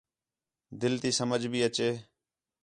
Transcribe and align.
دِل 0.81 0.93
تی 1.01 1.11
سمجھ 1.19 1.45
بھی 1.51 1.59
اچے 1.67 1.89